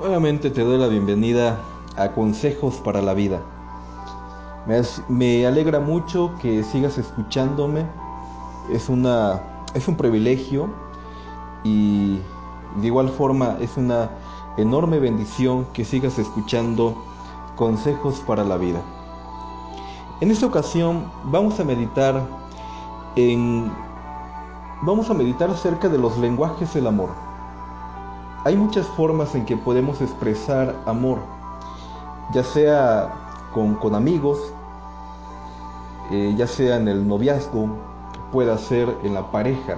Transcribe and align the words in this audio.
Nuevamente 0.00 0.50
te 0.50 0.62
doy 0.62 0.78
la 0.78 0.86
bienvenida 0.86 1.60
a 1.96 2.12
Consejos 2.12 2.76
para 2.76 3.02
la 3.02 3.14
Vida. 3.14 3.40
Me, 5.08 5.44
alegra 5.44 5.80
mucho 5.80 6.30
que 6.40 6.62
sigas 6.62 6.98
escuchándome. 6.98 7.84
Es, 8.70 8.88
una, 8.88 9.42
es 9.74 9.88
un 9.88 9.96
privilegio 9.96 10.68
y 11.64 12.20
de 12.80 12.86
igual 12.86 13.08
forma 13.08 13.56
es 13.60 13.76
una 13.76 14.08
enorme 14.56 15.00
bendición 15.00 15.66
que 15.72 15.84
sigas 15.84 16.16
escuchando 16.20 16.96
Consejos 17.56 18.22
para 18.24 18.44
la 18.44 18.56
Vida. 18.56 18.80
En 20.20 20.30
esta 20.30 20.46
ocasión 20.46 21.10
vamos 21.24 21.58
a 21.58 21.64
meditar 21.64 22.24
en 23.16 23.68
vamos 24.82 25.10
a 25.10 25.14
meditar 25.14 25.50
acerca 25.50 25.88
de 25.88 25.98
los 25.98 26.16
lenguajes 26.18 26.72
del 26.72 26.86
amor. 26.86 27.27
Hay 28.48 28.56
muchas 28.56 28.86
formas 28.86 29.34
en 29.34 29.44
que 29.44 29.58
podemos 29.58 30.00
expresar 30.00 30.74
amor, 30.86 31.18
ya 32.32 32.42
sea 32.42 33.12
con, 33.52 33.94
amigos, 33.94 34.38
eh, 36.10 36.32
ya 36.34 36.46
sea 36.46 36.76
en 36.76 36.88
el 36.88 37.06
noviazgo, 37.06 37.68
pueda 38.32 38.56
ser 38.56 38.88
en 39.02 39.12
la 39.12 39.30
pareja. 39.30 39.76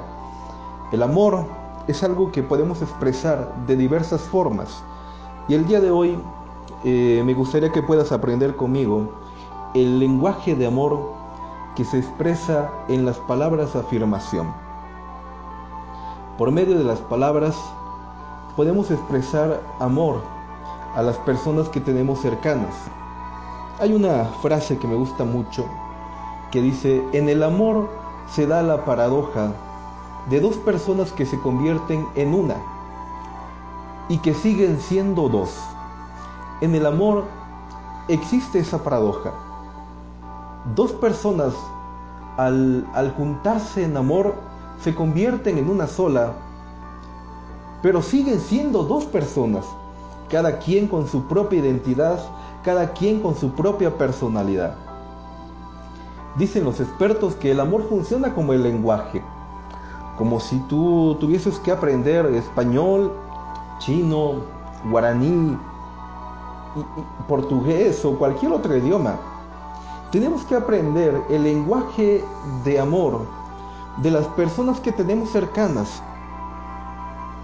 El 0.92 1.02
amor 1.02 1.46
es 1.88 2.04
algo 2.04 2.30
que 2.30 2.44
podemos 2.44 2.80
expresar 2.80 3.52
de 3.66 3.74
diversas 3.74 4.20
formas. 4.20 4.84
Y 5.48 5.54
el 5.54 5.66
día 5.66 5.80
de 5.80 5.90
hoy 5.90 6.16
eh, 6.84 7.22
me 7.26 7.34
gustaría 7.34 7.72
que 7.72 7.82
puedas 7.82 8.12
aprender 8.12 8.54
conmigo 8.54 9.10
el 9.74 9.98
lenguaje 9.98 10.54
de 10.54 10.68
amor 10.68 11.12
que 11.74 11.84
se 11.84 11.98
expresa 11.98 12.70
en 12.86 13.04
las 13.04 13.18
palabras 13.18 13.74
afirmación. 13.74 14.46
Por 16.38 16.52
medio 16.52 16.78
de 16.78 16.84
las 16.84 17.00
palabras 17.00 17.56
podemos 18.56 18.90
expresar 18.90 19.60
amor 19.78 20.20
a 20.94 21.02
las 21.02 21.16
personas 21.18 21.68
que 21.68 21.80
tenemos 21.80 22.20
cercanas. 22.20 22.74
Hay 23.80 23.92
una 23.92 24.24
frase 24.42 24.76
que 24.78 24.86
me 24.86 24.96
gusta 24.96 25.24
mucho 25.24 25.64
que 26.50 26.60
dice, 26.60 27.02
en 27.12 27.28
el 27.28 27.42
amor 27.42 27.88
se 28.28 28.46
da 28.46 28.62
la 28.62 28.84
paradoja 28.84 29.52
de 30.28 30.40
dos 30.40 30.56
personas 30.56 31.12
que 31.12 31.24
se 31.24 31.38
convierten 31.40 32.06
en 32.16 32.34
una 32.34 32.56
y 34.08 34.18
que 34.18 34.34
siguen 34.34 34.80
siendo 34.80 35.28
dos. 35.28 35.56
En 36.60 36.74
el 36.74 36.86
amor 36.86 37.24
existe 38.08 38.58
esa 38.58 38.82
paradoja. 38.82 39.32
Dos 40.74 40.92
personas 40.92 41.54
al, 42.36 42.86
al 42.94 43.12
juntarse 43.12 43.84
en 43.84 43.96
amor 43.96 44.34
se 44.82 44.94
convierten 44.94 45.58
en 45.58 45.70
una 45.70 45.86
sola 45.86 46.32
pero 47.82 48.02
siguen 48.02 48.40
siendo 48.40 48.82
dos 48.84 49.04
personas, 49.04 49.64
cada 50.28 50.58
quien 50.58 50.86
con 50.86 51.06
su 51.08 51.24
propia 51.24 51.60
identidad, 51.60 52.20
cada 52.62 52.92
quien 52.92 53.20
con 53.20 53.34
su 53.34 53.50
propia 53.52 53.96
personalidad. 53.96 54.74
Dicen 56.36 56.64
los 56.64 56.80
expertos 56.80 57.34
que 57.34 57.50
el 57.50 57.60
amor 57.60 57.88
funciona 57.88 58.34
como 58.34 58.52
el 58.52 58.62
lenguaje, 58.62 59.22
como 60.16 60.38
si 60.38 60.58
tú 60.68 61.16
tuvieses 61.18 61.58
que 61.60 61.72
aprender 61.72 62.26
español, 62.26 63.12
chino, 63.78 64.34
guaraní, 64.90 65.56
portugués 67.26 68.04
o 68.04 68.16
cualquier 68.18 68.52
otro 68.52 68.76
idioma. 68.76 69.16
Tenemos 70.12 70.44
que 70.44 70.56
aprender 70.56 71.20
el 71.30 71.44
lenguaje 71.44 72.24
de 72.64 72.78
amor 72.78 73.26
de 74.02 74.10
las 74.10 74.26
personas 74.28 74.80
que 74.80 74.92
tenemos 74.92 75.30
cercanas, 75.30 76.02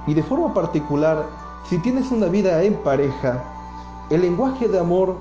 y 0.06 0.14
de 0.14 0.22
forma 0.22 0.54
particular, 0.54 1.26
si 1.68 1.78
tienes 1.78 2.10
una 2.10 2.26
vida 2.26 2.62
en 2.62 2.74
pareja, 2.74 3.42
el 4.10 4.22
lenguaje 4.22 4.68
de 4.68 4.78
amor 4.78 5.16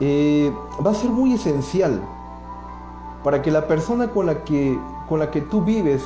eh, 0.00 0.52
va 0.84 0.92
a 0.92 0.94
ser 0.94 1.10
muy 1.10 1.34
esencial 1.34 2.00
para 3.22 3.42
que 3.42 3.50
la 3.50 3.66
persona 3.66 4.08
con 4.10 4.26
la 4.26 4.42
que, 4.44 4.78
con 5.08 5.18
la 5.18 5.30
que 5.30 5.42
tú 5.42 5.62
vives 5.62 6.02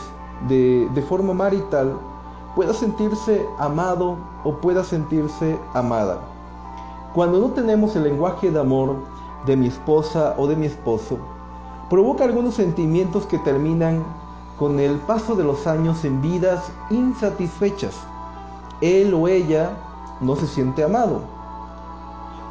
de, 0.48 0.88
de 0.92 1.02
forma 1.02 1.32
marital 1.32 1.96
pueda 2.56 2.74
sentirse 2.74 3.46
amado 3.58 4.16
o 4.42 4.56
pueda 4.56 4.82
sentirse 4.82 5.56
amada. 5.74 6.18
Cuando 7.14 7.40
no 7.40 7.50
tenemos 7.50 7.94
el 7.94 8.02
lenguaje 8.02 8.50
de 8.50 8.58
amor 8.58 8.96
de 9.46 9.56
mi 9.56 9.68
esposa 9.68 10.34
o 10.36 10.48
de 10.48 10.56
mi 10.56 10.66
esposo, 10.66 11.18
provoca 11.88 12.24
algunos 12.24 12.54
sentimientos 12.54 13.26
que 13.26 13.38
terminan 13.38 14.02
con 14.58 14.78
el 14.78 14.96
paso 15.00 15.34
de 15.34 15.44
los 15.44 15.66
años 15.66 16.04
en 16.04 16.22
vidas 16.22 16.70
insatisfechas. 16.90 17.94
Él 18.80 19.12
o 19.14 19.28
ella 19.28 19.70
no 20.20 20.36
se 20.36 20.46
siente 20.46 20.84
amado. 20.84 21.22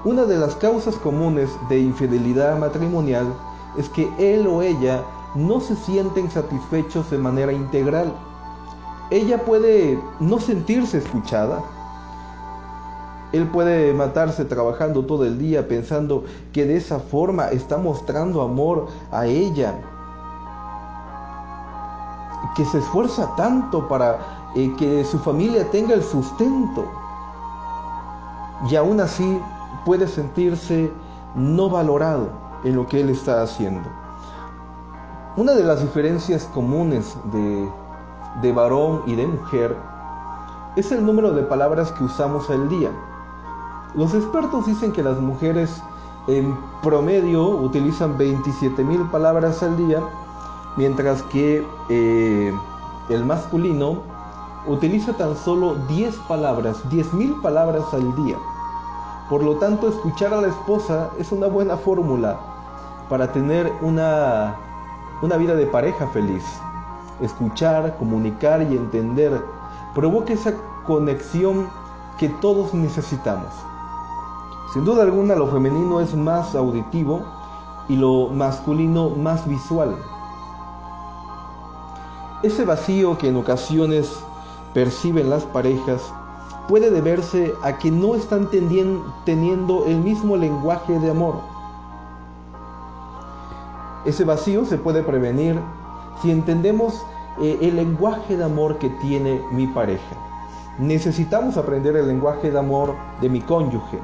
Una 0.04 0.26
de 0.26 0.38
las 0.38 0.56
causas 0.56 0.96
comunes 0.96 1.50
de 1.70 1.80
infidelidad 1.80 2.58
matrimonial 2.60 3.26
es 3.78 3.88
que 3.90 4.10
él 4.20 4.48
o 4.48 4.62
ella 4.62 5.02
no 5.36 5.62
se 5.62 5.76
sienten 5.76 6.30
satisfechos 6.30 7.10
de 7.10 7.18
manera 7.18 7.54
integral. 7.54 8.14
Ella 9.10 9.44
puede 9.44 10.00
no 10.20 10.40
sentirse 10.40 10.98
escuchada. 10.98 11.64
Él 13.32 13.48
puede 13.48 13.94
matarse 13.94 14.46
trabajando 14.46 15.06
todo 15.06 15.26
el 15.26 15.40
día 15.40 15.68
pensando 15.68 16.24
que 16.52 16.66
de 16.66 16.76
esa 16.76 17.00
forma 17.00 17.48
está 17.48 17.78
mostrando 17.78 18.42
amor 18.42 18.88
a 19.12 19.26
ella 19.26 19.74
que 22.56 22.66
se 22.66 22.80
esfuerza 22.80 23.34
tanto 23.36 23.88
para 23.88 24.20
eh, 24.56 24.74
que 24.78 25.04
su 25.06 25.18
familia 25.20 25.70
tenga 25.72 25.94
el 25.94 26.04
sustento 26.04 26.86
y 28.70 28.76
aún 28.76 29.00
así 29.00 29.42
puede 29.86 30.08
sentirse 30.08 30.92
no 31.36 31.70
valorado 31.70 32.30
en 32.64 32.76
lo 32.76 32.88
que 32.88 33.02
él 33.02 33.10
está 33.10 33.42
haciendo. 33.42 33.90
Una 35.36 35.54
de 35.54 35.64
las 35.64 35.82
diferencias 35.82 36.46
comunes 36.54 37.18
de, 37.32 37.70
de 38.42 38.52
varón 38.52 39.02
y 39.08 39.16
de 39.16 39.28
mujer 39.28 39.76
es 40.76 40.92
el 40.92 41.06
número 41.06 41.32
de 41.32 41.44
palabras 41.44 41.92
que 41.92 42.04
usamos 42.04 42.50
al 42.50 42.70
día. 42.70 42.92
Los 43.96 44.14
expertos 44.14 44.66
dicen 44.66 44.92
que 44.92 45.04
las 45.04 45.20
mujeres 45.20 45.82
en 46.28 46.56
promedio 46.82 47.48
utilizan 47.48 48.18
27 48.18 48.84
mil 48.84 49.02
palabras 49.10 49.62
al 49.62 49.76
día 49.76 50.00
mientras 50.78 51.22
que 51.24 51.66
eh, 51.90 52.54
el 53.10 53.26
masculino 53.26 53.98
utiliza 54.68 55.14
tan 55.14 55.36
solo 55.36 55.76
10 55.88 56.16
palabras, 56.28 56.84
10.000 56.90 57.42
palabras 57.42 57.84
al 57.94 58.16
día. 58.16 58.38
Por 59.30 59.44
lo 59.44 59.56
tanto, 59.56 59.88
escuchar 59.88 60.34
a 60.34 60.42
la 60.42 60.48
esposa 60.48 61.10
es 61.20 61.32
una 61.32 61.48
buena 61.48 61.78
fórmula 61.78 62.40
para 63.10 63.32
tener 63.32 63.72
una, 63.82 64.56
una 65.22 65.38
vida 65.38 65.56
de 65.56 65.66
pareja 65.66 66.08
feliz. 66.08 66.44
Escuchar, 67.22 67.96
comunicar 67.98 68.62
y 68.62 68.76
entender 68.76 69.44
provoca 69.94 70.34
esa 70.34 70.54
conexión 70.86 71.68
que 72.18 72.30
todos 72.30 72.74
necesitamos. 72.74 73.52
Sin 74.74 74.86
duda 74.86 75.04
alguna, 75.04 75.36
lo 75.36 75.48
femenino 75.48 76.00
es 76.00 76.16
más 76.16 76.56
auditivo 76.56 77.22
y 77.88 77.96
lo 77.96 78.30
masculino 78.30 79.10
más 79.10 79.48
visual. 79.48 79.96
Ese 82.44 82.66
vacío 82.66 83.18
que 83.18 83.30
en 83.30 83.38
ocasiones 83.38 84.12
perciben 84.74 85.30
las 85.30 85.46
parejas 85.46 86.02
puede 86.68 86.92
deberse 86.92 87.54
a 87.64 87.78
que 87.78 87.90
no 87.90 88.16
están 88.16 88.50
teniendo 88.50 89.86
el 89.88 89.98
mismo 90.02 90.36
lenguaje 90.36 91.00
de 91.00 91.10
amor. 91.10 91.36
Ese 94.04 94.26
vacío 94.26 94.66
se 94.66 94.78
puede 94.78 95.02
prevenir 95.04 95.58
si 96.22 96.32
entendemos 96.32 97.06
eh, 97.42 97.60
el 97.62 97.78
lenguaje 97.78 98.36
de 98.36 98.44
amor 98.44 98.78
que 98.78 98.90
tiene 98.90 99.42
mi 99.52 99.66
pareja. 99.68 100.16
Necesitamos 100.80 101.56
aprender 101.56 101.96
el 101.96 102.10
lenguaje 102.10 102.52
de 102.52 102.60
amor 102.60 102.94
de 103.22 103.30
mi 103.30 103.40
cónyuge. 103.40 104.00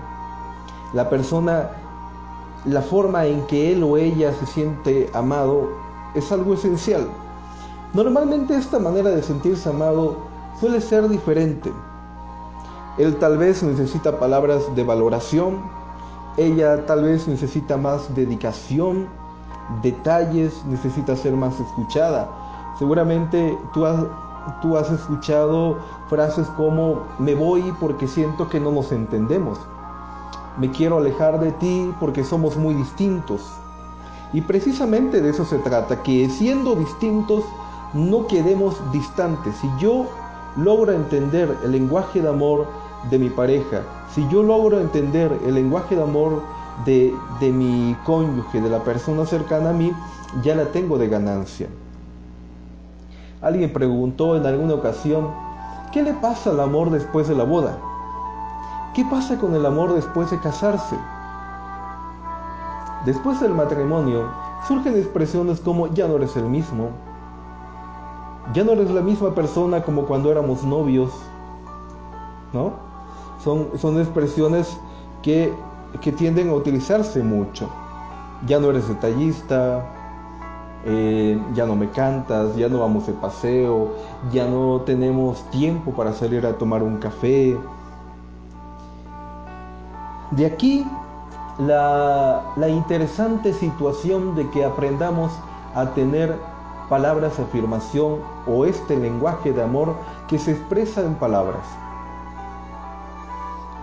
La 0.93 1.09
persona, 1.09 1.71
la 2.63 2.81
forma 2.81 3.25
en 3.25 3.45
que 3.47 3.73
él 3.73 3.83
o 3.83 3.97
ella 3.97 4.31
se 4.31 4.45
siente 4.45 5.09
amado 5.13 5.67
es 6.15 6.31
algo 6.31 6.53
esencial. 6.53 7.05
Normalmente 7.93 8.55
esta 8.55 8.77
manera 8.77 9.09
de 9.09 9.23
sentirse 9.23 9.67
amado 9.67 10.17
suele 10.59 10.79
ser 10.79 11.09
diferente. 11.09 11.73
Él 12.99 13.15
tal 13.17 13.37
vez 13.39 13.63
necesita 13.63 14.19
palabras 14.19 14.63
de 14.75 14.83
valoración, 14.83 15.57
ella 16.37 16.85
tal 16.85 17.03
vez 17.03 17.27
necesita 17.27 17.77
más 17.77 18.13
dedicación, 18.13 19.07
detalles, 19.81 20.63
necesita 20.65 21.15
ser 21.15 21.33
más 21.33 21.59
escuchada. 21.59 22.29
Seguramente 22.77 23.57
tú 23.73 23.85
has, 23.85 24.91
escuchado 24.91 25.77
frases 26.09 26.47
como 26.49 27.03
me 27.17 27.33
voy 27.33 27.73
porque 27.79 28.07
siento 28.07 28.49
que 28.49 28.59
no 28.59 28.71
nos 28.71 28.91
entendemos. 28.91 29.59
Me 30.59 30.69
quiero 30.69 30.97
alejar 30.97 31.39
de 31.39 31.51
ti 31.53 31.91
porque 31.99 32.23
somos 32.23 32.55
muy 32.55 32.75
distintos. 32.75 33.41
Y 34.31 34.41
precisamente 34.41 35.21
de 35.21 35.29
eso 35.31 35.43
se 35.43 35.57
trata, 35.57 36.03
que 36.03 36.29
siendo 36.29 36.75
distintos 36.75 37.43
no 37.93 38.27
quedemos 38.27 38.75
distantes. 38.91 39.55
Si 39.55 39.69
yo 39.79 40.05
logro 40.57 40.91
entender 40.91 41.55
el 41.63 41.71
lenguaje 41.71 42.21
de 42.21 42.29
amor 42.29 42.67
de 43.09 43.19
mi 43.19 43.29
pareja, 43.29 43.81
Si 44.13 44.27
yo 44.29 44.41
logro 44.41 44.79
entender 44.79 45.31
el 45.45 45.53
lenguaje 45.53 45.95
de 45.95 46.01
amor 46.01 46.41
de, 46.83 47.13
de 47.39 47.51
mi 47.51 47.95
cónyuge, 48.05 48.59
de 48.59 48.69
la 48.69 48.83
persona 48.83 49.23
cercana 49.25 49.69
a 49.69 49.73
mí, 49.73 49.93
ya 50.41 50.55
la 50.55 50.65
tengo 50.65 50.97
de 50.97 51.07
ganancia. 51.07 51.67
Alguien 53.41 53.71
preguntó 53.71 54.35
en 54.35 54.45
alguna 54.45 54.73
ocasión, 54.73 55.29
¿qué 55.91 56.01
le 56.01 56.13
pasa 56.13 56.49
al 56.49 56.59
amor 56.59 56.89
después 56.89 57.27
de 57.27 57.35
la 57.35 57.43
boda? 57.43 57.77
¿Qué 58.95 59.05
pasa 59.05 59.37
con 59.37 59.53
el 59.53 59.65
amor 59.65 59.93
después 59.93 60.31
de 60.31 60.39
casarse? 60.39 60.97
Después 63.05 63.39
del 63.39 63.53
matrimonio 63.53 64.25
surgen 64.67 64.97
expresiones 64.97 65.61
como 65.61 65.87
ya 65.87 66.07
no 66.07 66.15
eres 66.17 66.35
el 66.35 66.45
mismo, 66.45 66.89
ya 68.53 68.63
no 68.63 68.71
eres 68.71 68.89
la 68.91 69.01
misma 69.01 69.35
persona 69.35 69.83
como 69.83 70.05
cuando 70.05 70.31
éramos 70.31 70.63
novios, 70.63 71.11
¿no? 72.53 72.73
Son, 73.43 73.69
son 73.77 73.99
expresiones 73.99 74.77
que, 75.21 75.53
que 76.01 76.11
tienden 76.11 76.49
a 76.49 76.53
utilizarse 76.53 77.23
mucho. 77.23 77.69
Ya 78.47 78.59
no 78.59 78.69
eres 78.69 78.87
detallista, 78.87 79.85
eh, 80.85 81.39
ya 81.53 81.65
no 81.65 81.75
me 81.75 81.89
cantas, 81.89 82.55
ya 82.55 82.69
no 82.69 82.79
vamos 82.79 83.05
de 83.05 83.13
paseo, 83.13 83.93
ya 84.31 84.47
no 84.47 84.81
tenemos 84.81 85.43
tiempo 85.51 85.91
para 85.91 86.13
salir 86.13 86.45
a 86.45 86.57
tomar 86.57 86.81
un 86.81 86.97
café. 86.97 87.57
De 90.31 90.45
aquí 90.45 90.87
la, 91.59 92.41
la 92.55 92.69
interesante 92.69 93.53
situación 93.53 94.35
de 94.35 94.49
que 94.49 94.63
aprendamos 94.63 95.31
a 95.75 95.87
tener 95.93 96.35
palabras 96.89 97.39
afirmación 97.39 98.17
o 98.47 98.65
este 98.65 98.97
lenguaje 98.97 99.53
de 99.53 99.63
amor 99.63 99.95
que 100.27 100.39
se 100.39 100.51
expresa 100.51 101.01
en 101.01 101.13
palabras. 101.15 101.65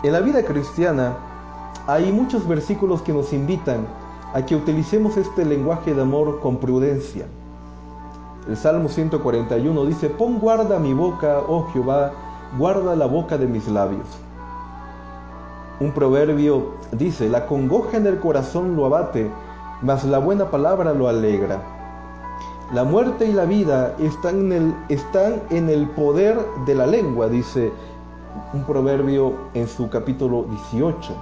En 0.03 0.13
la 0.13 0.21
vida 0.21 0.45
cristiana 0.45 1.17
hay 1.87 2.13
muchos 2.13 2.47
versículos 2.47 3.01
que 3.03 3.13
nos 3.13 3.33
invitan 3.33 3.87
a 4.35 4.45
que 4.45 4.57
utilicemos 4.57 5.17
este 5.17 5.45
lenguaje 5.45 5.95
de 5.95 6.03
amor 6.03 6.41
con 6.41 6.57
prudencia. 6.57 7.27
El 8.49 8.57
Salmo 8.57 8.89
141 8.89 9.85
dice, 9.87 10.11
pon 10.11 10.39
guarda 10.39 10.79
mi 10.79 10.93
boca, 10.93 11.39
oh 11.49 11.67
Jehová, 11.73 12.13
guarda 12.59 12.95
la 12.95 13.07
boca 13.07 13.39
de 13.39 13.47
mis 13.47 13.67
labios. 13.69 14.07
Un 15.81 15.93
proverbio 15.93 16.73
dice, 16.93 17.29
la 17.29 17.47
congoja 17.47 17.97
en 17.97 18.07
el 18.07 18.19
corazón 18.19 18.77
lo 18.77 18.87
abate, 18.87 19.31
mas 19.83 20.05
la 20.05 20.19
buena 20.19 20.51
palabra 20.51 20.93
lo 20.93 21.09
alegra. 21.09 21.76
La 22.73 22.83
muerte 22.83 23.27
y 23.27 23.33
la 23.33 23.45
vida 23.45 23.95
están 24.01 24.51
en 24.51 25.69
el, 25.69 25.89
poder 25.91 26.37
de 26.67 26.75
la 26.75 26.85
lengua, 26.85 27.29
dice 27.29 27.73
un 28.53 28.65
proverbio 28.65 29.35
en 29.55 29.69
su 29.69 29.89
capítulo 29.89 30.47
18. 30.51 31.13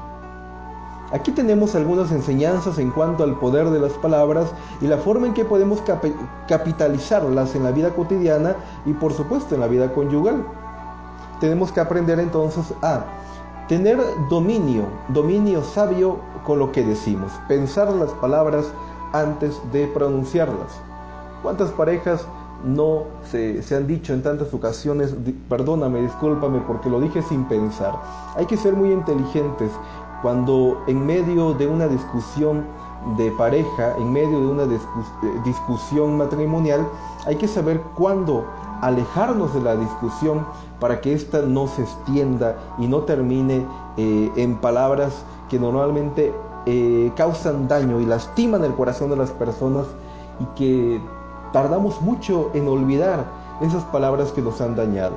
Aquí 1.12 1.32
tenemos 1.32 1.74
algunas 1.74 2.10
enseñanzas 2.12 2.78
en 2.78 2.90
cuanto 2.90 3.24
al 3.24 3.38
poder 3.38 3.68
de 3.68 3.78
las 3.78 3.92
palabras 3.92 4.50
y 4.80 4.86
la 4.86 4.96
forma 4.96 5.26
en 5.26 5.34
que 5.34 5.44
podemos 5.44 5.82
capitalizarlas 6.48 7.54
en 7.54 7.64
la 7.64 7.72
vida 7.72 7.90
cotidiana 7.90 8.56
y 8.86 8.94
por 8.94 9.12
supuesto 9.12 9.54
en 9.54 9.60
la 9.60 9.66
vida 9.66 9.92
conyugal. 9.92 10.46
Tenemos 11.40 11.70
que 11.72 11.80
aprender 11.80 12.20
entonces 12.20 12.72
a 12.80 13.04
tener 13.68 14.00
dominio, 14.30 14.84
dominio 15.08 15.62
sabio 15.62 16.16
con 16.42 16.58
lo 16.58 16.72
que 16.72 16.82
decimos, 16.82 17.32
pensar 17.48 17.92
las 17.92 18.12
palabras 18.12 18.64
antes 19.12 19.60
de 19.72 19.86
pronunciarlas. 19.88 20.80
¿Cuántas 21.44 21.70
parejas 21.72 22.26
no 22.64 23.02
se, 23.30 23.62
se, 23.62 23.76
han 23.76 23.86
dicho 23.86 24.14
en 24.14 24.22
tantas 24.22 24.54
ocasiones, 24.54 25.14
perdóname, 25.50 26.00
discúlpame 26.00 26.58
porque 26.66 26.88
lo 26.88 27.02
dije 27.02 27.20
sin 27.20 27.44
pensar? 27.44 27.92
Hay 28.34 28.46
que 28.46 28.56
ser 28.56 28.72
muy 28.72 28.90
inteligentes 28.90 29.70
cuando 30.22 30.82
en 30.86 31.04
medio 31.04 31.52
de 31.52 31.66
una 31.66 31.86
discusión 31.86 32.64
de 33.18 33.30
pareja, 33.32 33.94
en 33.98 34.10
medio 34.10 34.40
de 34.40 34.46
una 34.46 34.64
discusión 35.44 36.16
matrimonial, 36.16 36.88
hay 37.26 37.36
que 37.36 37.46
saber 37.46 37.78
cuándo 37.94 38.46
alejarnos 38.80 39.52
de 39.52 39.60
la 39.60 39.76
discusión 39.76 40.46
para 40.80 41.02
que 41.02 41.12
ésta 41.12 41.42
no 41.42 41.66
se 41.66 41.82
extienda 41.82 42.56
y 42.78 42.86
no 42.86 43.00
termine 43.00 43.66
eh, 43.98 44.32
en 44.36 44.56
palabras 44.56 45.26
que 45.50 45.58
normalmente 45.58 46.32
eh, 46.64 47.12
causan 47.16 47.68
daño 47.68 48.00
y 48.00 48.06
lastiman 48.06 48.64
el 48.64 48.72
corazón 48.72 49.10
de 49.10 49.16
las 49.16 49.30
personas 49.32 49.84
y 50.40 50.44
que 50.56 51.00
tardamos 51.54 52.02
mucho 52.02 52.50
en 52.52 52.66
olvidar 52.66 53.26
esas 53.60 53.84
palabras 53.84 54.32
que 54.32 54.42
nos 54.42 54.60
han 54.60 54.74
dañado. 54.74 55.14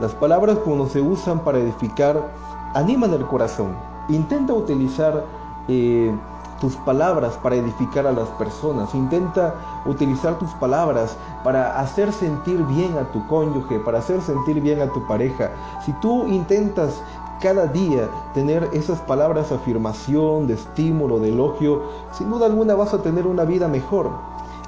Las 0.00 0.14
palabras 0.14 0.58
cuando 0.64 0.86
se 0.86 1.00
usan 1.00 1.40
para 1.40 1.58
edificar 1.58 2.30
animan 2.72 3.12
el 3.14 3.26
corazón. 3.26 3.74
Intenta 4.08 4.52
utilizar 4.52 5.24
eh, 5.66 6.14
tus 6.60 6.76
palabras 6.76 7.36
para 7.42 7.56
edificar 7.56 8.06
a 8.06 8.12
las 8.12 8.28
personas. 8.30 8.94
Intenta 8.94 9.54
utilizar 9.86 10.38
tus 10.38 10.50
palabras 10.52 11.16
para 11.42 11.80
hacer 11.80 12.12
sentir 12.12 12.62
bien 12.66 12.96
a 12.96 13.10
tu 13.10 13.26
cónyuge, 13.26 13.80
para 13.80 13.98
hacer 13.98 14.22
sentir 14.22 14.60
bien 14.60 14.80
a 14.82 14.86
tu 14.86 15.04
pareja. 15.08 15.50
Si 15.84 15.92
tú 15.94 16.28
intentas 16.28 17.02
cada 17.40 17.66
día 17.66 18.08
tener 18.34 18.70
esas 18.72 19.00
palabras 19.00 19.50
de 19.50 19.56
afirmación, 19.56 20.46
de 20.46 20.54
estímulo, 20.54 21.18
de 21.18 21.30
elogio, 21.30 21.82
sin 22.12 22.30
duda 22.30 22.46
alguna 22.46 22.76
vas 22.76 22.94
a 22.94 23.02
tener 23.02 23.26
una 23.26 23.44
vida 23.44 23.66
mejor. 23.66 24.10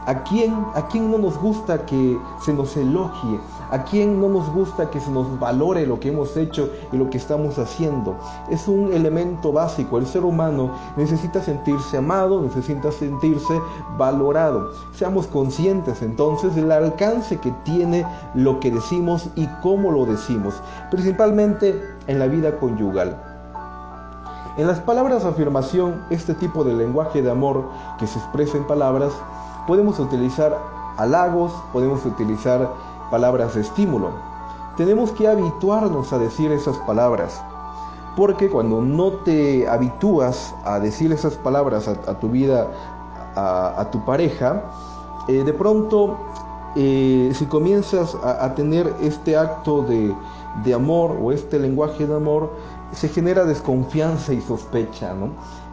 ¿A 0.06 0.22
quién, 0.22 0.54
¿A 0.74 0.86
quién 0.86 1.10
no 1.10 1.18
nos 1.18 1.36
gusta 1.36 1.84
que 1.84 2.16
se 2.40 2.52
nos 2.52 2.76
elogie? 2.76 3.40
¿A 3.72 3.82
quién 3.82 4.20
no 4.20 4.28
nos 4.28 4.48
gusta 4.52 4.88
que 4.88 5.00
se 5.00 5.10
nos 5.10 5.40
valore 5.40 5.84
lo 5.84 5.98
que 5.98 6.10
hemos 6.10 6.36
hecho 6.36 6.70
y 6.92 6.96
lo 6.96 7.10
que 7.10 7.18
estamos 7.18 7.58
haciendo? 7.58 8.14
Es 8.48 8.68
un 8.68 8.92
elemento 8.92 9.50
básico. 9.50 9.98
El 9.98 10.06
ser 10.06 10.24
humano 10.24 10.70
necesita 10.96 11.42
sentirse 11.42 11.96
amado, 11.96 12.40
necesita 12.40 12.92
sentirse 12.92 13.60
valorado. 13.98 14.70
Seamos 14.92 15.26
conscientes 15.26 16.00
entonces 16.02 16.54
del 16.54 16.70
alcance 16.70 17.38
que 17.38 17.50
tiene 17.64 18.06
lo 18.34 18.60
que 18.60 18.70
decimos 18.70 19.28
y 19.34 19.48
cómo 19.60 19.90
lo 19.90 20.06
decimos, 20.06 20.54
principalmente 20.88 21.82
en 22.06 22.20
la 22.20 22.28
vida 22.28 22.56
conyugal. 22.60 23.20
En 24.56 24.68
las 24.68 24.78
palabras 24.78 25.25
afirmación, 25.25 26.04
este 26.10 26.32
tipo 26.32 26.62
de 26.62 26.75
lenguaje 26.75 27.22
de 27.22 27.30
amor 27.30 27.64
que 27.98 28.06
se 28.06 28.20
expresa 28.20 28.56
en 28.56 28.66
palabras, 28.68 29.12
podemos 29.66 29.99
utilizar 29.99 30.56
halagos, 30.96 31.52
podemos 31.73 32.04
utilizar 32.04 32.70
palabras 33.11 33.54
de 33.54 33.61
estímulo. 33.62 34.11
Tenemos 34.76 35.11
que 35.12 35.28
habituarnos 35.28 36.12
a 36.12 36.18
decir 36.18 36.52
esas 36.52 36.76
palabras, 36.78 37.42
porque 38.16 38.49
cuando 38.49 38.80
no 38.80 39.12
te 39.12 39.68
habitúas 39.68 40.54
a 40.64 40.78
decir 40.78 41.12
esas 41.12 41.37
palabras 41.37 41.88
a, 41.88 42.18
tu 42.18 42.28
vida, 42.28 42.68
a, 43.35 43.88
tu 43.90 44.04
pareja, 44.04 44.62
eh, 45.28 45.42
de 45.44 45.52
pronto, 45.52 46.16
eh, 46.76 47.32
si 47.35 47.46
comienzas 47.46 48.14
a, 48.23 48.54
tener 48.54 48.92
este 49.00 49.37
acto 49.37 49.82
de, 49.82 50.14
de 50.64 50.75
amor 50.75 51.16
o 51.23 51.32
este 51.32 51.58
lenguaje 51.58 52.06
de 52.06 52.16
amor, 52.16 52.52
se 52.92 53.08
genera 53.08 53.44
desconfianza 53.44 54.32
y 54.32 54.40
sospecha, 54.40 55.12
¿no? 55.14 55.30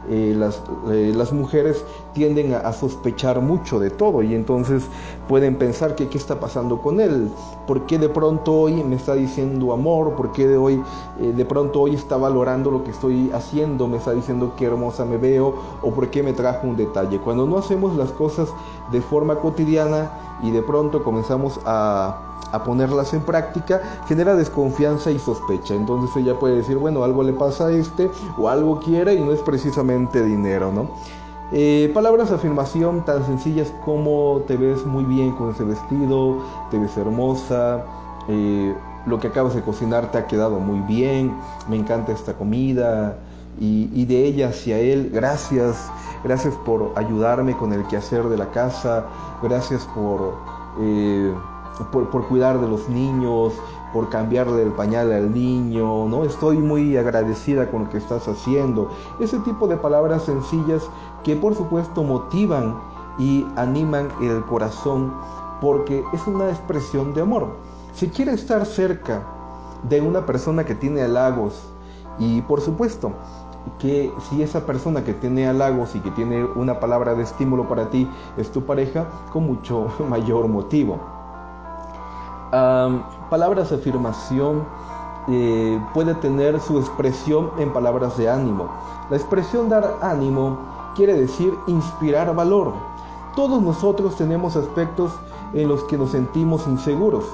Eh, 0.10 0.34
las, 0.38 0.62
eh, 0.92 1.14
las, 1.16 1.32
mujeres 1.32 1.86
tienden 2.14 2.54
a, 2.54 2.74
sospechar 2.74 3.40
mucho 3.40 3.80
de 3.80 3.90
todo 3.90 4.22
y 4.22 4.36
entonces 4.36 4.84
pueden 5.30 5.56
pensar 5.56 5.96
que 5.96 6.10
qué 6.10 6.18
está 6.18 6.42
pasando 6.42 6.82
con 6.82 7.00
él, 7.00 7.32
por 7.66 7.86
qué 7.86 7.98
de 7.98 8.10
pronto 8.10 8.52
hoy 8.54 8.84
me 8.84 8.98
está 8.98 9.16
diciendo 9.16 9.72
amor, 9.72 10.16
por 10.16 10.34
qué 10.34 10.46
de 10.46 10.58
hoy 10.58 10.84
eh, 11.22 11.32
de 11.34 11.46
pronto 11.46 11.80
hoy 11.80 11.96
está 11.96 12.18
valorando 12.18 12.70
lo 12.70 12.84
que 12.84 12.92
estoy 12.92 13.32
haciendo, 13.34 13.88
me 13.88 13.96
está 13.96 14.12
diciendo 14.12 14.56
qué 14.58 14.66
hermosa 14.66 15.06
me 15.06 15.16
veo 15.16 15.56
o 15.82 15.92
por 15.92 16.10
qué 16.10 16.22
me 16.22 16.34
trajo 16.34 16.68
un 16.68 16.76
detalle. 16.76 17.20
Cuando 17.20 17.46
no 17.46 17.58
hacemos 17.58 17.96
las 17.96 18.12
cosas 18.12 18.50
de 18.92 19.00
forma 19.00 19.38
cotidiana 19.38 20.12
y 20.44 20.52
de 20.52 20.62
pronto 20.62 21.02
comenzamos 21.02 21.62
a 21.66 22.33
a 22.54 22.64
ponerlas 22.64 23.14
en 23.14 23.22
práctica, 23.22 23.82
genera 24.08 24.36
desconfianza 24.36 25.12
y 25.12 25.20
sospecha. 25.20 25.74
Entonces 25.74 26.16
ella 26.16 26.40
puede 26.40 26.58
decir, 26.58 26.78
bueno, 26.78 27.04
algo 27.04 27.24
le 27.24 27.34
pasa 27.34 27.68
a 27.68 27.72
este 27.72 28.10
o 28.38 28.48
algo 28.48 28.80
quiere 28.80 29.16
y 29.16 29.20
no 29.20 29.34
es 29.34 29.42
precisamente 29.42 30.24
dinero, 30.24 30.72
¿no? 30.72 30.92
Eh, 31.52 31.92
palabras 31.94 32.30
de 32.30 32.36
afirmación 32.36 33.04
tan 33.06 33.26
sencillas 33.26 33.74
como 33.84 34.44
te 34.48 34.56
ves 34.56 34.86
muy 34.86 35.04
bien 35.04 35.32
con 35.34 35.52
ese 35.52 35.64
vestido, 35.64 36.38
te 36.72 36.80
ves 36.80 36.96
hermosa, 36.96 37.84
eh, 38.28 38.74
lo 39.06 39.20
que 39.20 39.28
acabas 39.28 39.54
de 39.54 39.62
cocinar 39.62 40.12
te 40.12 40.20
ha 40.20 40.28
quedado 40.28 40.60
muy 40.60 40.80
bien, 40.82 41.36
me 41.68 41.76
encanta 41.76 42.12
esta 42.12 42.34
comida, 42.34 43.18
y, 43.60 44.06
de 44.06 44.26
ella 44.26 44.50
hacia 44.50 44.80
él, 44.80 45.12
gracias, 45.14 45.92
gracias 46.24 46.56
por 46.66 46.92
ayudarme 46.96 47.56
con 47.56 47.72
el 47.72 47.86
quehacer 47.86 48.24
de 48.26 48.38
la 48.38 48.50
casa, 48.52 49.06
gracias 49.42 49.88
por... 49.94 50.34
Eh, 50.80 51.34
por, 51.92 52.28
cuidar 52.28 52.60
de 52.60 52.68
los 52.68 52.88
niños, 52.90 53.54
por 53.94 54.10
cambiarle 54.10 54.64
el 54.64 54.72
pañal 54.72 55.12
al 55.12 55.34
niño, 55.34 56.08
¿no? 56.08 56.24
Estoy 56.24 56.58
muy 56.58 56.98
agradecida 56.98 57.70
con 57.70 57.86
lo 57.86 57.90
que 57.90 57.98
estás 57.98 58.28
haciendo. 58.28 58.90
Ese 59.20 59.40
tipo 59.40 59.68
de 59.68 59.78
palabras 59.78 60.24
sencillas 60.24 60.84
que 61.24 61.36
por 61.36 61.56
supuesto 61.56 62.04
motivan 62.04 62.80
y 63.18 63.46
animan 63.56 64.10
el 64.22 64.44
corazón 64.46 65.14
porque 65.62 66.04
es 66.14 66.26
una 66.28 66.50
expresión 66.50 67.14
de 67.14 67.22
amor. 67.22 67.48
Si 67.94 68.10
quiere 68.10 68.34
estar 68.34 68.66
cerca 68.66 69.24
de 69.84 70.02
una 70.02 70.26
persona 70.26 70.66
que 70.66 70.76
tiene 70.76 71.02
halagos 71.02 71.70
Y 72.20 72.42
por 72.42 72.62
supuesto, 72.62 73.12
que 73.80 74.14
si 74.30 74.44
esa 74.44 74.66
persona 74.66 75.04
que 75.04 75.14
tiene 75.14 75.48
halagos 75.48 75.96
y 75.96 76.00
que 76.00 76.12
tiene 76.12 76.44
una 76.44 76.80
palabra 76.80 77.16
de 77.16 77.24
estímulo 77.24 77.68
para 77.68 77.90
ti 77.90 78.08
es 78.38 78.52
tu 78.52 78.66
pareja, 78.66 79.08
con 79.32 79.46
mucho 79.46 79.88
mayor 80.10 80.48
motivo. 80.48 81.13
Palabras 83.30 83.70
de 83.72 83.78
afirmación 83.78 84.64
eh, 85.28 85.82
puede 85.94 86.14
tener 86.16 86.60
su 86.60 86.78
expresión 86.78 87.50
en 87.58 87.74
palabras 87.74 88.18
de 88.18 88.30
ánimo. 88.30 88.70
La 89.10 89.18
expresión 89.18 89.70
dar 89.70 89.98
ánimo 90.02 90.58
quiere 90.96 91.16
decir 91.16 91.58
inspirar 91.68 92.36
valor. 92.36 92.74
Todos 93.36 93.62
nosotros 93.62 94.16
tenemos 94.16 94.56
aspectos 94.56 95.12
en 95.54 95.68
los 95.68 95.84
que 95.86 95.98
nos 95.98 96.12
sentimos 96.12 96.68
inseguros. 96.68 97.26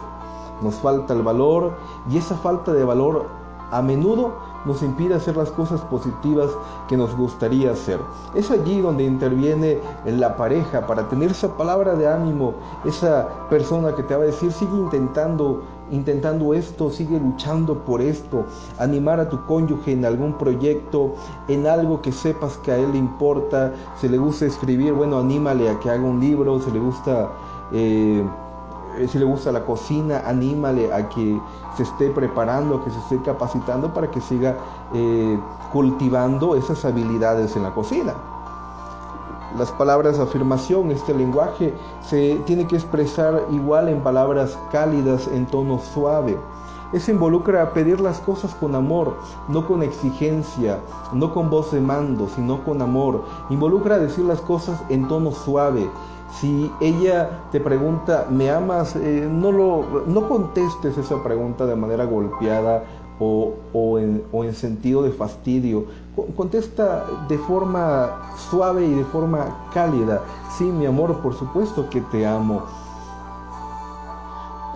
Nos 0.61 0.75
falta 0.75 1.13
el 1.13 1.21
valor 1.21 1.73
y 2.09 2.17
esa 2.17 2.35
falta 2.35 2.71
de 2.71 2.83
valor 2.85 3.27
a 3.71 3.81
menudo 3.81 4.33
nos 4.65 4.81
impide 4.83 5.15
hacer 5.15 5.37
las 5.37 5.51
cosas 5.51 5.81
positivas 5.81 6.49
que 6.87 6.97
nos 6.97 7.15
gustaría 7.15 7.71
hacer. 7.71 7.99
Es 8.35 8.51
allí 8.51 8.81
donde 8.81 9.03
interviene 9.03 9.79
la 10.05 10.35
pareja 10.35 10.85
para 10.85 11.07
tener 11.09 11.31
esa 11.31 11.55
palabra 11.57 11.95
de 11.95 12.07
ánimo, 12.07 12.53
esa 12.85 13.27
persona 13.49 13.95
que 13.95 14.03
te 14.03 14.15
va 14.15 14.23
a 14.23 14.27
decir, 14.27 14.51
sigue 14.51 14.75
intentando, 14.75 15.63
intentando 15.91 16.53
esto, 16.53 16.89
sigue 16.89 17.19
luchando 17.19 17.85
por 17.85 18.01
esto, 18.01 18.45
animar 18.79 19.19
a 19.19 19.29
tu 19.29 19.45
cónyuge 19.45 19.93
en 19.93 20.05
algún 20.05 20.33
proyecto, 20.33 21.15
en 21.47 21.67
algo 21.67 22.01
que 22.01 22.11
sepas 22.11 22.57
que 22.57 22.71
a 22.71 22.77
él 22.77 22.91
le 22.91 22.97
importa, 22.97 23.73
si 23.99 24.09
le 24.09 24.17
gusta 24.17 24.45
escribir, 24.45 24.93
bueno, 24.93 25.19
anímale 25.19 25.69
a 25.69 25.79
que 25.79 25.89
haga 25.89 26.03
un 26.03 26.19
libro, 26.19 26.59
si 26.59 26.71
le 26.71 26.79
gusta... 26.79 27.29
Eh, 27.71 28.23
eh, 28.99 29.07
si 29.07 29.17
le 29.17 29.25
gusta 29.25 29.51
la 29.51 29.65
cocina, 29.65 30.23
anímale 30.25 30.93
a 30.93 31.07
que 31.09 31.39
se 31.77 31.83
esté 31.83 32.09
preparando, 32.09 32.83
que 32.83 32.91
se 32.91 32.99
esté 32.99 33.21
capacitando 33.21 33.93
para 33.93 34.11
que 34.11 34.19
siga 34.19 34.57
eh, 34.93 35.39
cultivando 35.71 36.55
esas 36.55 36.83
habilidades 36.85 37.55
en 37.55 37.63
la 37.63 37.73
cocina. 37.73 38.13
Las 39.57 39.71
palabras 39.71 40.17
de 40.17 40.23
afirmación, 40.23 40.91
este 40.91 41.13
lenguaje, 41.13 41.73
se 42.01 42.35
tiene 42.45 42.67
que 42.67 42.75
expresar 42.75 43.45
igual 43.51 43.89
en 43.89 44.01
palabras 44.01 44.57
cálidas, 44.71 45.27
en 45.27 45.47
tono 45.47 45.79
suave. 45.79 46.37
Eso 46.91 47.11
involucra 47.11 47.71
pedir 47.71 47.99
las 47.99 48.19
cosas 48.19 48.53
con 48.55 48.75
amor, 48.75 49.17
no 49.47 49.65
con 49.67 49.83
exigencia, 49.83 50.79
no 51.13 51.33
con 51.33 51.49
voz 51.49 51.71
de 51.71 51.79
mando, 51.79 52.27
sino 52.27 52.63
con 52.63 52.81
amor. 52.81 53.23
Involucra 53.49 53.99
decir 53.99 54.25
las 54.25 54.41
cosas 54.41 54.81
en 54.89 55.07
tono 55.07 55.31
suave, 55.31 55.89
si 56.33 56.71
ella 56.79 57.41
te 57.51 57.59
pregunta, 57.59 58.27
¿me 58.29 58.49
amas? 58.49 58.95
Eh, 58.95 59.27
no, 59.29 59.51
lo, 59.51 60.03
no 60.07 60.27
contestes 60.27 60.97
esa 60.97 61.21
pregunta 61.23 61.65
de 61.65 61.75
manera 61.75 62.05
golpeada 62.05 62.83
o, 63.19 63.53
o, 63.73 63.99
en, 63.99 64.23
o, 64.31 64.43
en, 64.43 64.53
sentido 64.53 65.03
de 65.03 65.11
fastidio. 65.11 65.85
Contesta 66.35 67.05
de 67.27 67.37
forma 67.37 68.31
suave 68.49 68.85
y 68.85 68.93
de 68.93 69.05
forma 69.05 69.69
cálida. 69.73 70.21
Sí, 70.57 70.65
mi 70.65 70.85
amor, 70.85 71.17
por 71.21 71.33
supuesto 71.33 71.89
que 71.89 72.01
te 72.01 72.25
amo. 72.25 72.63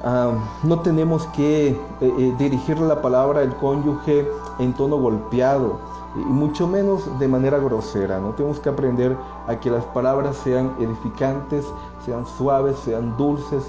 No 0.04 0.82
tenemos 0.82 1.26
que 1.28 1.70
eh, 1.70 1.78
eh, 2.02 2.36
dirigir 2.38 2.78
la 2.80 3.02
palabra 3.02 3.40
al 3.40 3.56
cónyuge 3.56 4.28
en 4.60 4.74
tono 4.74 4.98
golpeado 4.98 5.80
y 6.16 6.20
mucho 6.20 6.68
menos 6.68 7.08
de 7.20 7.28
manera 7.28 7.58
grosera. 7.58 8.20
No 8.20 8.32
tenemos 8.32 8.60
que 8.60 8.70
aprender 8.70 9.16
a 9.48 9.56
que 9.60 9.70
las 9.70 9.86
palabras 9.86 10.36
sean 10.44 10.76
edificantes, 10.80 11.66
sean 12.06 12.26
suaves, 12.26 12.78
sean 12.80 13.16
dulces, 13.16 13.64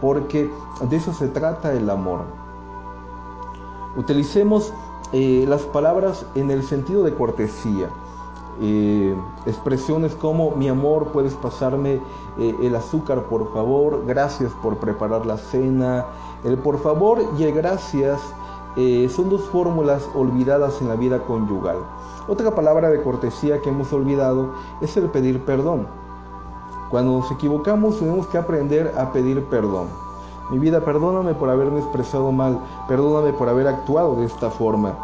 porque 0.00 0.50
de 0.88 0.96
eso 0.96 1.12
se 1.12 1.28
trata 1.28 1.72
el 1.72 1.88
amor. 1.88 2.24
Utilicemos 3.96 4.72
eh, 5.12 5.44
las 5.48 5.62
palabras 5.62 6.26
en 6.34 6.50
el 6.50 6.64
sentido 6.64 7.04
de 7.04 7.14
cortesía. 7.14 7.88
Eh, 8.60 9.14
expresiones 9.44 10.14
como 10.14 10.52
mi 10.52 10.68
amor, 10.68 11.08
puedes 11.12 11.34
pasarme 11.34 12.00
eh, 12.38 12.56
el 12.62 12.74
azúcar 12.74 13.24
por 13.24 13.52
favor, 13.52 14.04
gracias 14.06 14.50
por 14.62 14.78
preparar 14.78 15.26
la 15.26 15.36
cena, 15.36 16.06
el 16.42 16.56
por 16.56 16.78
favor 16.80 17.18
y 17.38 17.42
el 17.42 17.52
gracias 17.52 18.18
eh, 18.76 19.08
son 19.14 19.28
dos 19.28 19.42
fórmulas 19.50 20.08
olvidadas 20.14 20.80
en 20.80 20.88
la 20.88 20.96
vida 20.96 21.18
conyugal. 21.24 21.76
Otra 22.28 22.54
palabra 22.54 22.88
de 22.88 23.02
cortesía 23.02 23.60
que 23.60 23.68
hemos 23.68 23.92
olvidado 23.92 24.54
es 24.80 24.96
el 24.96 25.04
pedir 25.10 25.44
perdón. 25.44 25.86
Cuando 26.90 27.18
nos 27.18 27.30
equivocamos 27.30 27.98
tenemos 27.98 28.26
que 28.28 28.38
aprender 28.38 28.94
a 28.96 29.12
pedir 29.12 29.44
perdón. 29.44 29.88
Mi 30.50 30.60
vida, 30.60 30.80
perdóname 30.84 31.34
por 31.34 31.50
haberme 31.50 31.80
expresado 31.80 32.30
mal, 32.30 32.60
perdóname 32.86 33.32
por 33.32 33.48
haber 33.48 33.66
actuado 33.66 34.14
de 34.14 34.26
esta 34.26 34.48
forma, 34.48 34.94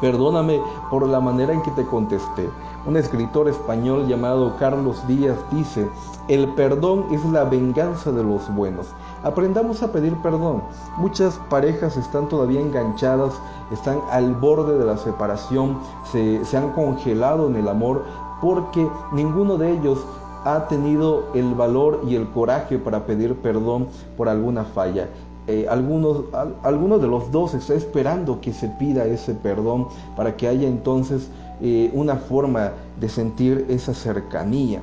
perdóname 0.00 0.60
por 0.90 1.06
la 1.06 1.20
manera 1.20 1.52
en 1.52 1.62
que 1.62 1.70
te 1.72 1.84
contesté. 1.86 2.48
Un 2.86 2.96
escritor 2.96 3.48
español 3.48 4.06
llamado 4.06 4.56
Carlos 4.58 5.06
Díaz 5.06 5.36
dice, 5.50 5.88
el 6.28 6.48
perdón 6.54 7.06
es 7.10 7.24
la 7.26 7.44
venganza 7.44 8.12
de 8.12 8.22
los 8.22 8.54
buenos. 8.54 8.86
Aprendamos 9.24 9.82
a 9.82 9.90
pedir 9.90 10.14
perdón. 10.22 10.62
Muchas 10.96 11.40
parejas 11.50 11.96
están 11.96 12.28
todavía 12.28 12.60
enganchadas, 12.60 13.34
están 13.72 14.00
al 14.10 14.34
borde 14.34 14.78
de 14.78 14.84
la 14.84 14.96
separación, 14.96 15.78
se, 16.12 16.40
han 16.56 16.70
congelado 16.72 17.48
en 17.48 17.56
el 17.56 17.68
amor 17.68 18.04
porque 18.40 18.88
ninguno 19.12 19.56
de 19.56 19.72
ellos 19.72 19.98
ha 20.44 20.68
tenido 20.68 21.24
el 21.34 21.54
valor 21.54 22.02
y 22.06 22.14
el 22.14 22.28
coraje 22.28 22.78
para 22.78 23.06
pedir 23.06 23.34
perdón 23.36 23.88
por 24.16 24.28
alguna 24.28 24.64
falla. 24.64 25.08
Eh, 25.50 25.66
algunos, 25.66 26.24
algunos 26.62 27.00
de 27.00 27.08
los 27.08 27.32
dos 27.32 27.54
está 27.54 27.72
esperando 27.72 28.38
que 28.42 28.52
se 28.52 28.68
pida 28.68 29.06
ese 29.06 29.32
perdón 29.32 29.88
para 30.14 30.36
que 30.36 30.46
haya 30.46 30.68
entonces 30.68 31.30
eh, 31.62 31.90
una 31.94 32.16
forma 32.16 32.72
de 33.00 33.08
sentir 33.08 33.64
esa 33.70 33.94
cercanía. 33.94 34.82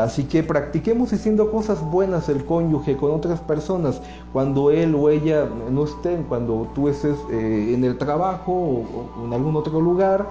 Así 0.00 0.24
que 0.24 0.42
practiquemos 0.42 1.10
diciendo 1.10 1.50
cosas 1.50 1.82
buenas 1.82 2.28
el 2.28 2.44
cónyuge 2.44 2.96
con 2.96 3.10
otras 3.10 3.40
personas 3.40 4.00
cuando 4.32 4.70
él 4.70 4.94
o 4.94 5.08
ella 5.08 5.48
no 5.70 5.84
estén, 5.84 6.24
cuando 6.24 6.68
tú 6.74 6.88
estés 6.88 7.16
eh, 7.30 7.72
en 7.74 7.84
el 7.84 7.98
trabajo 7.98 8.52
o, 8.52 9.24
en 9.24 9.32
algún 9.32 9.56
otro 9.56 9.80
lugar. 9.80 10.26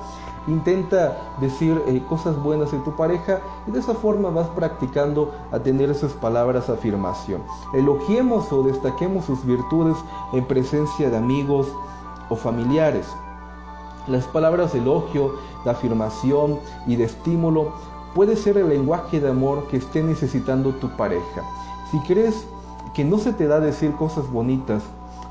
Intenta 0.48 1.18
decir 1.40 1.80
eh, 1.88 2.02
cosas 2.10 2.36
buenas 2.42 2.72
de 2.72 2.80
tu 2.80 2.96
pareja 2.96 3.40
y 3.68 3.72
de 3.72 3.80
esa 3.80 3.94
forma 3.94 4.30
vas 4.32 4.48
practicando 4.50 5.32
a 5.52 5.60
tener 5.60 5.90
esas 5.90 6.14
palabras 6.14 6.70
afirmación. 6.70 7.44
Elogiemos 7.74 8.52
o 8.52 8.64
destaquemos 8.64 9.26
sus 9.26 9.46
virtudes 9.46 9.98
en 10.34 10.46
presencia 10.46 11.10
de 11.10 11.18
amigos 11.18 11.68
o 12.30 12.36
familiares. 12.36 13.06
Las 14.08 14.26
palabras 14.26 14.74
de 14.74 14.80
elogio, 14.80 15.34
de 15.64 15.70
afirmación 15.70 16.58
y 16.88 16.96
de 16.96 17.04
estímulo 17.04 17.74
puede 18.14 18.36
ser 18.36 18.58
el 18.58 18.70
lenguaje 18.70 19.20
de 19.20 19.30
amor 19.30 19.68
que 19.68 19.78
esté 19.78 20.04
necesitando 20.04 20.72
tu 20.76 20.90
pareja. 20.98 21.42
Si 21.90 22.00
crees 22.02 22.46
que 22.94 23.04
no 23.04 23.18
se 23.18 23.34
te 23.34 23.48
da 23.48 23.60
decir 23.60 23.94
cosas 23.96 24.30
bonitas, 24.30 24.84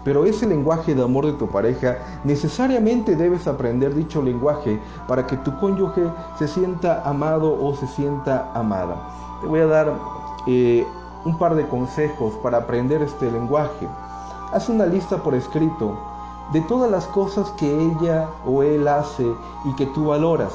pero 0.04 0.24
ese 0.24 0.46
lenguaje 0.46 0.94
de 0.94 1.02
amor 1.02 1.26
de 1.26 1.34
tu 1.34 1.46
pareja, 1.46 1.98
necesariamente 2.24 3.16
debes 3.16 3.46
aprender 3.46 3.94
dicho 3.94 4.22
lenguaje 4.22 4.80
para 5.06 5.26
que 5.26 5.36
tu 5.38 5.54
cónyuge 5.58 6.02
se 6.38 6.48
sienta 6.48 7.02
amado 7.04 7.62
o 7.62 7.74
se 7.74 7.86
sienta 7.86 8.50
amada. 8.54 8.96
Te 9.42 9.46
voy 9.46 9.60
a 9.60 9.66
dar 9.66 9.92
eh, 10.46 10.86
un 11.26 11.36
par 11.38 11.54
de 11.54 11.68
consejos 11.68 12.32
para 12.42 12.58
aprender 12.58 13.02
este 13.02 13.30
lenguaje. 13.30 13.86
Haz 14.52 14.70
una 14.70 14.86
lista 14.86 15.18
por 15.18 15.34
escrito 15.34 15.98
de 16.52 16.62
todas 16.62 16.90
las 16.90 17.06
cosas 17.08 17.50
que 17.52 17.70
ella 17.70 18.26
o 18.46 18.62
él 18.62 18.88
hace 18.88 19.26
y 19.66 19.74
que 19.76 19.86
tú 19.86 20.06
valoras. 20.06 20.52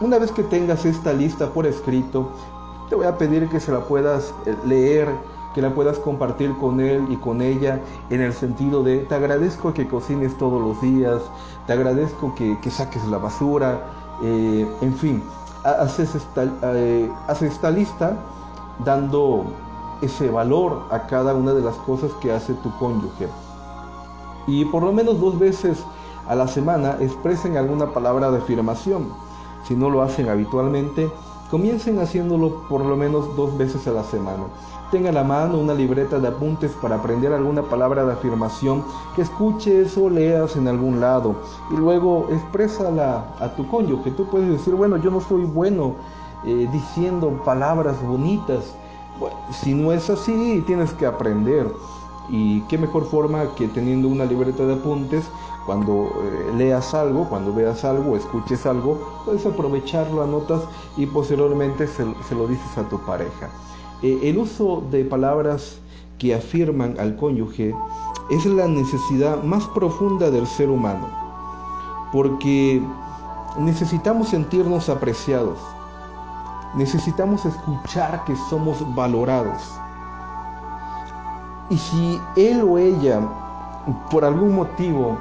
Una 0.00 0.16
vez 0.20 0.30
que 0.30 0.44
tengas 0.44 0.84
esta 0.84 1.12
lista 1.12 1.52
por 1.52 1.66
escrito, 1.66 2.30
te 2.88 2.94
voy 2.94 3.06
a 3.06 3.18
pedir 3.18 3.48
que 3.48 3.58
se 3.58 3.72
la 3.72 3.80
puedas 3.80 4.32
eh, 4.46 4.54
leer, 4.64 5.08
que 5.56 5.60
la 5.60 5.74
puedas 5.74 5.98
compartir 5.98 6.56
con 6.58 6.78
él 6.78 7.04
y 7.10 7.16
con 7.16 7.42
ella 7.42 7.80
en 8.08 8.20
el 8.20 8.32
sentido 8.32 8.84
de 8.84 8.98
te 8.98 9.16
agradezco 9.16 9.74
que 9.74 9.88
cocines 9.88 10.38
todos 10.38 10.62
los 10.62 10.80
días, 10.80 11.20
te 11.66 11.72
agradezco 11.72 12.32
que, 12.36 12.70
saques 12.70 13.04
la 13.06 13.18
basura, 13.18 13.80
eh, 14.22 14.70
en 14.82 14.94
fin, 14.94 15.20
haces 15.64 16.16
eh, 16.36 17.10
haces 17.26 17.54
esta 17.54 17.70
lista 17.72 18.16
dando 18.84 19.46
ese 20.00 20.30
valor 20.30 20.84
a 20.92 21.08
cada 21.08 21.34
una 21.34 21.54
de 21.54 21.62
las 21.62 21.74
cosas 21.78 22.12
que 22.20 22.30
hace 22.30 22.54
tu 22.54 22.70
cónyuge. 22.78 23.26
Y 24.46 24.64
por 24.66 24.84
lo 24.84 24.92
menos 24.92 25.20
dos 25.20 25.36
veces 25.40 25.82
a 26.28 26.36
la 26.36 26.46
semana 26.46 26.96
expresen 27.00 27.56
alguna 27.56 27.92
palabra 27.92 28.30
de 28.30 28.38
afirmación 28.38 29.27
si 29.68 29.76
no 29.76 29.90
lo 29.90 30.00
hacen 30.00 30.30
habitualmente, 30.30 31.10
comiencen 31.50 31.98
haciéndolo 31.98 32.62
por 32.70 32.84
lo 32.84 32.96
menos 32.96 33.36
dos 33.36 33.56
veces 33.58 33.86
a 33.86 33.92
la 33.92 34.02
semana. 34.02 34.44
Tenga 34.90 35.10
a 35.10 35.12
la 35.12 35.24
mano 35.24 35.58
una 35.58 35.74
libreta 35.74 36.18
de 36.18 36.28
apuntes 36.28 36.72
para 36.80 36.96
aprender 36.96 37.34
alguna 37.34 37.62
palabra 37.62 38.06
de 38.06 38.14
afirmación 38.14 38.82
que 39.14 39.20
escuches 39.20 39.98
o 39.98 40.08
leas 40.08 40.56
en 40.56 40.66
algún 40.66 41.00
lado 41.00 41.36
y 41.70 41.76
luego 41.76 42.26
exprésala 42.30 43.26
a 43.38 43.48
tu 43.54 43.68
cónyuge. 43.68 44.10
Tú 44.12 44.24
puedes 44.26 44.48
decir, 44.48 44.74
bueno, 44.74 44.96
yo 44.96 45.10
no 45.10 45.20
soy 45.20 45.44
bueno 45.44 45.96
eh, 46.46 46.66
diciendo 46.72 47.42
palabras 47.44 48.02
bonitas. 48.02 48.74
Si 49.50 49.74
no 49.74 49.92
es 49.92 50.08
así, 50.08 50.64
tienes 50.66 50.94
que 50.94 51.04
aprender. 51.04 51.70
Y 52.30 52.62
qué 52.62 52.78
mejor 52.78 53.04
forma 53.04 53.54
que 53.56 53.68
teniendo 53.68 54.08
una 54.08 54.24
libreta 54.24 54.64
de 54.64 54.74
apuntes 54.74 55.24
cuando 55.68 56.10
eh, 56.24 56.56
leas 56.56 56.94
algo, 56.94 57.28
cuando 57.28 57.52
veas 57.52 57.84
algo, 57.84 58.16
escuches 58.16 58.64
algo, 58.64 59.22
puedes 59.26 59.44
aprovecharlo, 59.44 60.22
anotas 60.22 60.62
y 60.96 61.04
posteriormente 61.04 61.86
se, 61.86 62.06
lo 62.34 62.46
dices 62.46 62.78
a 62.78 62.88
tu 62.88 62.98
pareja. 63.00 63.50
Eh, 64.02 64.18
el 64.22 64.38
uso 64.38 64.82
de 64.90 65.04
palabras 65.04 65.78
que 66.16 66.34
afirman 66.34 66.98
al 66.98 67.16
cónyuge 67.16 67.74
es 68.30 68.46
la 68.46 68.66
necesidad 68.66 69.42
más 69.42 69.66
profunda 69.66 70.30
del 70.30 70.46
ser 70.46 70.70
humano, 70.70 71.06
porque 72.14 72.80
necesitamos 73.58 74.30
sentirnos 74.30 74.88
apreciados, 74.88 75.58
necesitamos 76.76 77.44
escuchar 77.44 78.24
que 78.24 78.34
somos 78.48 78.78
valorados. 78.94 79.70
Y 81.68 81.76
si 81.76 82.18
él 82.36 82.62
o 82.62 82.78
ella, 82.78 83.20
por 84.10 84.24
algún 84.24 84.54
motivo, 84.54 85.18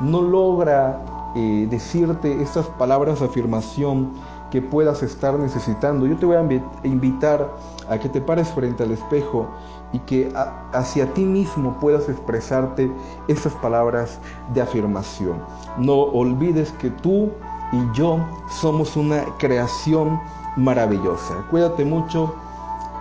no 0.00 0.22
logra 0.22 1.02
eh, 1.34 1.66
decirte 1.70 2.40
estas 2.42 2.66
palabras 2.66 3.20
de 3.20 3.26
afirmación 3.26 4.12
que 4.50 4.62
puedas 4.62 5.02
estar 5.02 5.38
necesitando, 5.38 6.06
yo 6.06 6.16
te 6.16 6.26
voy 6.26 6.36
a 6.36 6.86
invitar 6.86 7.52
a 7.90 7.98
que 7.98 8.08
te 8.08 8.20
pares 8.20 8.48
frente 8.48 8.84
al 8.84 8.92
espejo 8.92 9.46
y 9.92 9.98
que 10.00 10.32
hacia 10.72 11.12
ti 11.14 11.24
mismo 11.24 11.78
puedas 11.80 12.08
expresarte 12.08 12.90
esas 13.28 13.52
palabras 13.54 14.18
de 14.54 14.60
afirmación. 14.60 15.42
No 15.78 15.94
olvides 15.94 16.72
que 16.72 16.90
tú 16.90 17.30
y 17.72 17.96
yo 17.96 18.18
somos 18.50 18.96
una 18.96 19.24
creación 19.38 20.20
maravillosa. 20.56 21.34
Cuídate 21.50 21.84
mucho. 21.84 22.34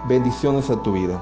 Bendiciones 0.07 0.69
a 0.69 0.81
tu 0.83 0.93
vida. 0.93 1.19